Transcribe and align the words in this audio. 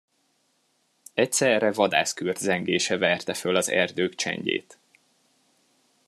Egyszerre 1.13 1.71
vadászkürt 1.71 2.37
zengése 2.37 2.97
verte 2.97 3.33
föl 3.33 3.55
az 3.55 3.69
erdők 3.69 4.15
csendjét. 4.15 4.77